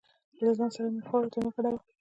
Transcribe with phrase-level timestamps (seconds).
[0.45, 1.79] له ځان سره مې خړو ته مه ګډوه.